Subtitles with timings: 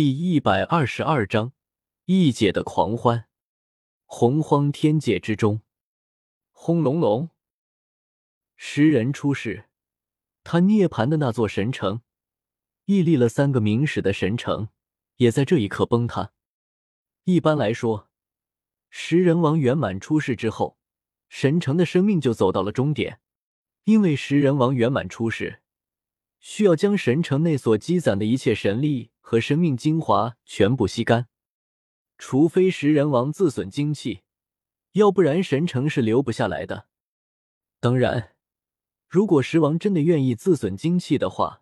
[0.00, 1.52] 第一百二十二章
[2.04, 3.26] 异界的狂欢。
[4.04, 5.62] 洪荒天界之中，
[6.52, 7.30] 轰隆隆，
[8.54, 9.64] 十人出世。
[10.44, 12.02] 他涅槃的那座神城，
[12.84, 14.68] 屹立了三个明史的神城，
[15.16, 16.30] 也在这一刻崩塌。
[17.24, 18.08] 一般来说，
[18.90, 20.78] 食人王圆满出世之后，
[21.28, 23.20] 神城的生命就走到了终点，
[23.82, 25.60] 因为食人王圆满出世，
[26.40, 29.10] 需要将神城内所积攒的一切神力。
[29.30, 31.28] 和生命精华全部吸干，
[32.16, 34.22] 除非食人王自损精气，
[34.92, 36.86] 要不然神城是留不下来的。
[37.78, 38.32] 当然，
[39.06, 41.60] 如果食王真的愿意自损精气的话，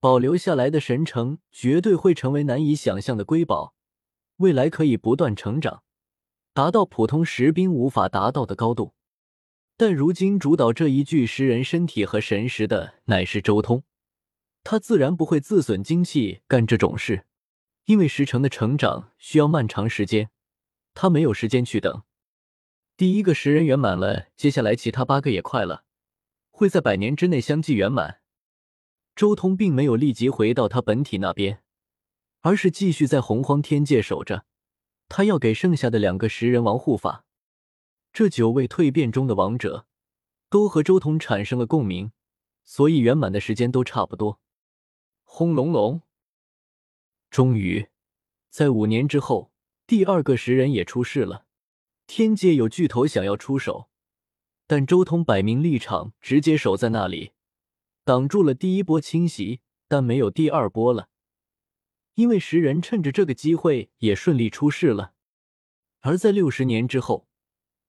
[0.00, 3.76] 保留下来的神城绝对会成为难以想象的瑰宝，
[4.38, 5.84] 未来可以不断成长，
[6.52, 8.94] 达到普通食兵无法达到的高度。
[9.76, 13.84] 但如今主导这一具食人身体和神识的乃是周通。
[14.62, 17.26] 他自然不会自损精气干这种事，
[17.86, 20.30] 因为石城的成长需要漫长时间，
[20.94, 22.02] 他没有时间去等。
[22.96, 25.84] 第一个食人圆满了，接下来其他八个也快了，
[26.50, 28.20] 会在百年之内相继圆满。
[29.16, 31.62] 周通并没有立即回到他本体那边，
[32.42, 34.44] 而是继续在洪荒天界守着。
[35.08, 37.24] 他要给剩下的两个食人王护法。
[38.12, 39.86] 这九位蜕变中的王者
[40.48, 42.12] 都和周通产生了共鸣，
[42.64, 44.40] 所以圆满的时间都差不多。
[45.32, 46.02] 轰隆隆！
[47.30, 47.86] 终于，
[48.50, 49.52] 在五年之后，
[49.86, 51.46] 第二个食人也出世了。
[52.08, 53.88] 天界有巨头想要出手，
[54.66, 57.30] 但周通摆明立场，直接守在那里，
[58.04, 61.08] 挡住了第一波侵袭，但没有第二波了。
[62.16, 65.14] 因为食人趁着这个机会也顺利出世了。
[66.00, 67.28] 而在六十年之后，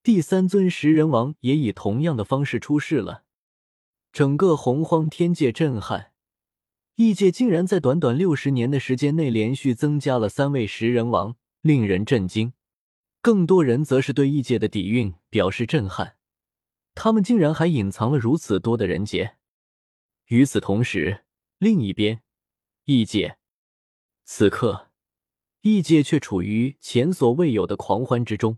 [0.03, 3.23] 第三尊食人王也以同样的方式出世了。
[4.13, 6.10] 整个洪荒天界震撼。
[6.95, 12.53] 异界竟然在短短六十年的时间内连续增加了三位食人王，令人震惊。
[13.21, 16.17] 更多人则是对异界的底蕴表示震撼，
[16.95, 19.37] 他们竟然还隐藏了如此多的人杰。
[20.27, 21.23] 与此同时，
[21.59, 22.23] 另一边，
[22.85, 23.37] 异界
[24.23, 24.89] 此刻，
[25.61, 28.57] 异界却处于前所未有的狂欢之中，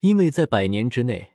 [0.00, 1.34] 因为在百年之内，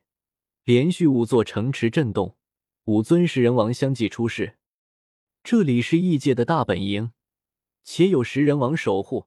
[0.64, 2.38] 连续五座城池震动，
[2.86, 4.59] 五尊食人王相继出世。
[5.52, 7.12] 这里是异界的大本营，
[7.84, 9.26] 且有食人王守护，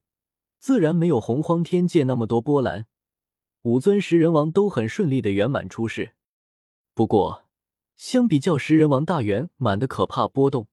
[0.60, 2.86] 自然没有洪荒天界那么多波澜。
[3.62, 6.12] 五尊食人王都很顺利的圆满出世。
[6.94, 7.46] 不过，
[7.96, 10.68] 相比较食人王大圆满的可怕波动，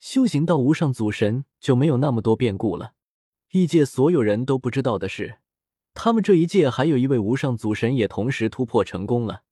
[0.00, 2.94] 修行到无上祖神就没有那么多变故了。
[3.52, 5.38] 异界所有人都不知道的是，
[5.94, 9.44] 他们这一届还有一位无上祖神也同时突破成功了。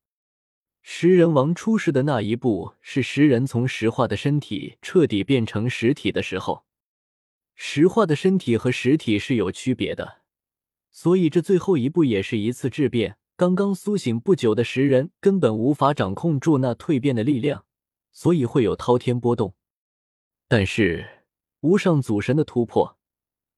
[0.91, 6.65] 食人王出世的那一步，是食人从石化的身体彻底变成实体的时候。
[7.55, 10.23] 石化的身体和实体是有区别的，
[10.91, 13.19] 所以这最后一步也是一次质变。
[13.37, 17.67] 刚刚苏醒不久的食人根本无法掌控住那蜕变的力量，
[18.11, 19.55] 所以会有滔天波动。
[20.49, 21.27] 但是
[21.61, 22.97] 无上祖神的突破，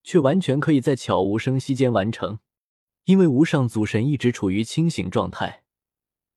[0.02, 2.40] 却完全可以在悄无声息间完成，
[3.04, 5.59] 因为无上祖神一直处于清醒状态。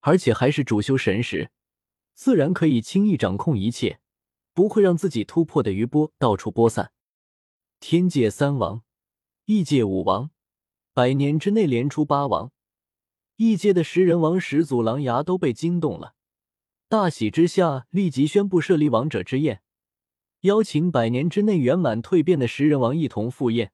[0.05, 1.49] 而且还是主修神识，
[2.13, 3.99] 自然可以轻易掌控一切，
[4.53, 6.91] 不会让自己突破的余波到处播散。
[7.79, 8.83] 天界三王，
[9.45, 10.29] 异界五王，
[10.93, 12.51] 百年之内连出八王，
[13.37, 16.15] 异界的食人王始祖狼牙都被惊动了，
[16.89, 19.61] 大喜之下立即宣布设立王者之宴，
[20.41, 23.71] 邀请百年之内圆满蜕变的食人王一同赴宴，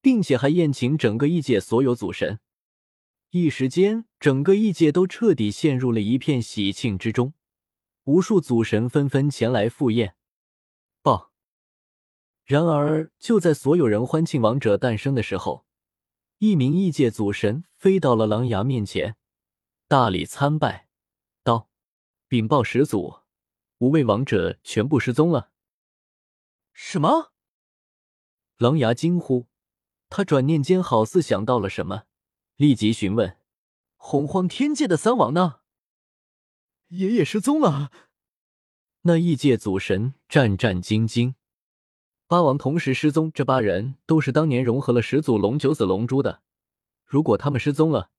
[0.00, 2.40] 并且还宴请整个异界所有祖神。
[3.38, 7.34] 一时间，整个异界都彻底陷入了一片喜庆之中，
[8.04, 10.16] 无数祖神纷纷前来赴宴。
[11.02, 11.32] 报。
[12.44, 15.66] 然而，就在所有人欢庆王者诞生的时候，
[16.38, 19.16] 一名异界祖神飞到了狼牙面前，
[19.86, 20.88] 大礼参拜，
[21.42, 21.68] 道
[22.28, 23.16] ：“禀报始祖，
[23.78, 25.50] 五位王者全部失踪了。”
[26.72, 27.32] 什么？
[28.56, 29.46] 狼牙惊呼，
[30.08, 32.04] 他转念间好似想到了什么。
[32.56, 33.38] 立即询问
[33.96, 35.60] ：“洪荒天界的三王呢？
[36.88, 37.90] 爷爷失踪了。”
[39.02, 41.34] 那异界祖神战战兢兢
[42.26, 46.42] ：“八王同时失踪，这八人都是当年融合了始祖龙九子龙珠的。
[47.04, 48.10] 如果他们失踪了，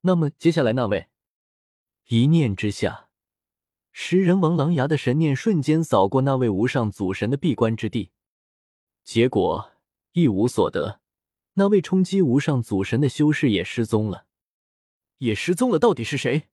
[0.00, 1.08] 那么接下来那位……”
[2.08, 3.08] 一念之下，
[3.92, 8.10] 食人王狼牙的神念瞬间扫过那位无上祖神的闭关之地，
[9.04, 9.70] 结果
[10.12, 11.00] 一无所得。
[11.54, 14.26] 那位冲击无上祖神的修士也失踪了，
[15.18, 15.78] 也失踪了。
[15.78, 16.48] 到底是谁？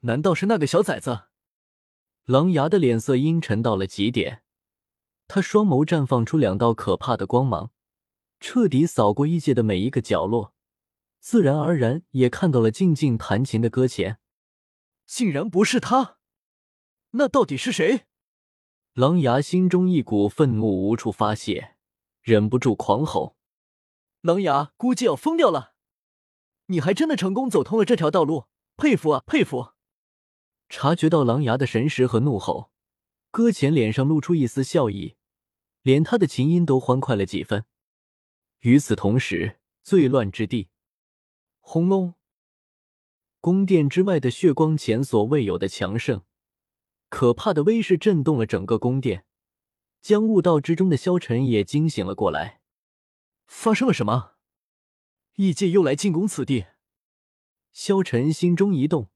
[0.00, 1.24] 难道是那个小崽子？
[2.24, 4.42] 狼牙的脸色阴沉到了极点，
[5.26, 7.72] 他双眸绽放出两道可怕的光芒，
[8.40, 10.54] 彻底扫过异界的每一个角落，
[11.18, 14.18] 自然而然也看到了静静弹琴的搁浅。
[15.06, 16.18] 竟然不是他，
[17.10, 18.06] 那到底是谁？
[18.94, 21.76] 狼牙心中一股愤怒无处发泄，
[22.22, 23.36] 忍不住狂吼
[24.24, 25.74] ：“狼牙估计要疯掉了！
[26.68, 29.72] 你还真的成功走通了这条道路，佩服啊，佩服！”
[30.70, 32.70] 察觉到狼牙的神识和怒吼，
[33.30, 35.16] 搁浅脸上露出一丝笑意，
[35.82, 37.66] 连他的琴音都欢快了几分。
[38.60, 40.70] 与此同时，最乱之地，
[41.60, 42.14] 轰隆！
[43.42, 46.22] 宫殿之外的血光前所未有的强盛，
[47.10, 49.26] 可怕的威势震动了整个宫殿，
[50.00, 52.62] 将悟道之中的萧晨也惊醒了过来。
[53.56, 54.32] 发生了什么？
[55.36, 56.66] 异界又来进攻此地？
[57.72, 59.08] 萧晨心中一动，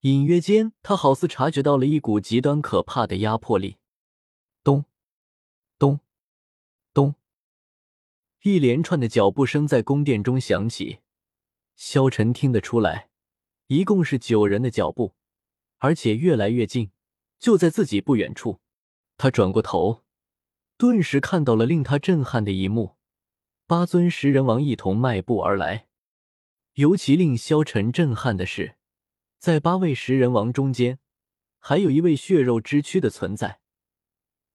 [0.00, 3.76] 隐约间他好似察觉到了一股极端可怕的压迫力。
[4.64, 4.86] 咚，
[5.78, 6.00] 咚，
[6.92, 7.14] 咚，
[8.42, 10.98] 一连串的脚步声在宫殿中响起，
[11.76, 13.10] 萧晨听得出来。
[13.68, 15.14] 一共是九人的脚步，
[15.78, 16.90] 而且越来越近，
[17.38, 18.60] 就在自己不远处。
[19.16, 20.02] 他转过头，
[20.76, 22.95] 顿时看到了令他震撼的一幕：
[23.68, 25.88] 八尊食人王一同迈步而来。
[26.74, 28.76] 尤其令萧晨震撼的是，
[29.38, 31.00] 在八位食人王中间，
[31.58, 33.60] 还有一位血肉之躯的存在。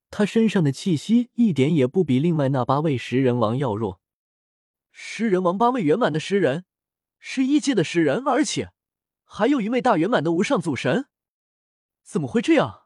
[0.10, 4.00] 他身上的气息一点也不比另外那八位食人王要弱。
[4.94, 6.64] 食人王八位圆满的食人，
[7.20, 8.72] 是一阶的食人，而且。
[9.26, 11.08] 还有一位大圆满的无上祖神，
[12.02, 12.84] 怎么会这样？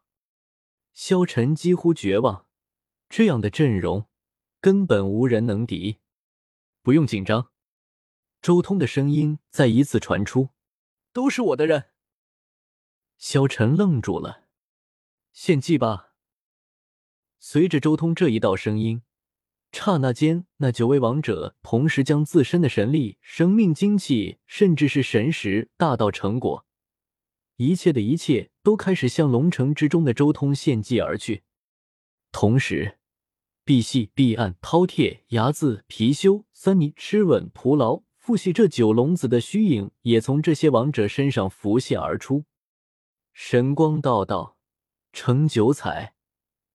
[0.92, 2.48] 萧晨几乎绝望，
[3.10, 4.07] 这样的阵容
[4.60, 6.00] 根本无人能敌。
[6.86, 7.50] 不用紧张，
[8.44, 10.50] 周通的声音再一次传出
[11.12, 11.86] ：“都是我的人。”
[13.18, 14.44] 萧晨愣住了，
[15.34, 16.14] 献祭吧。
[17.40, 19.02] 随着周通这一道声音。
[19.72, 26.68] 刹那间，那九位王者同时将自身的神力、生命精气，甚至是神识、大道成果，
[27.56, 31.46] 一切的一切都开始向龙城之中的周通献祭而去。
[32.32, 33.00] 同时，
[33.65, 42.45] 碧玺、碧岸、饕餮、睚眦、貔貅、三泥、螭吻、蒲牢、复系这九龙子的虚影也从这些王者身上浮现而出，
[43.33, 44.56] 神光道道，
[45.12, 46.13] 成九彩，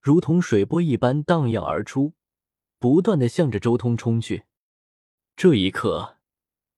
[0.01, 2.15] 如同水波一般荡漾而出。
[2.81, 4.45] 不断的向着周通冲去。
[5.37, 6.17] 这一刻，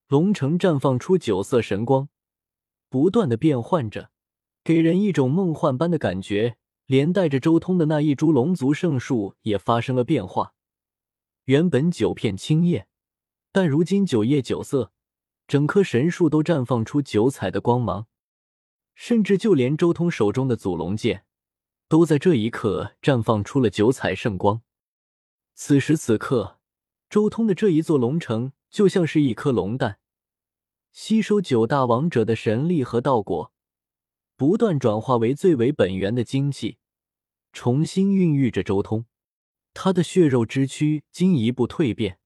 [0.09, 2.09] 龙城绽放出九色神光，
[2.91, 4.11] 不断的变换着，
[4.63, 6.59] 给人一种梦幻般的感觉。
[6.87, 10.55] 连带着周通的那一株龙族圣树也发生了变化。
[11.45, 12.87] 原本九片青叶，
[13.51, 14.93] 但如今九叶九色，
[15.47, 18.07] 整棵神树都绽放出九彩的光芒。
[18.95, 21.25] 甚至就连周通手中的祖龙剑，
[21.89, 24.61] 都在这一刻绽放出了九彩圣光。
[25.55, 26.59] 此时此刻，
[27.09, 29.99] 周通的这一座龙城就像是一颗龙蛋，
[30.93, 33.51] 吸收九大王者的神力和道果，
[34.43, 36.79] 不断转化为最为本源的精气，
[37.53, 39.07] 重新孕育着周通。
[39.73, 42.19] 他的血肉之躯进一步蜕变，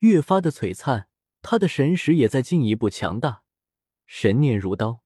[0.00, 1.06] 越发的璀璨；
[1.40, 3.42] 他的神识也在进一步强大，
[4.04, 5.02] 神念如刀。